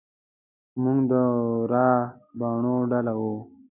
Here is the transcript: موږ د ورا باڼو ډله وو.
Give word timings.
موږ 0.81 0.99
د 1.11 1.13
ورا 1.59 1.89
باڼو 2.39 2.75
ډله 2.91 3.13
وو. 3.21 3.35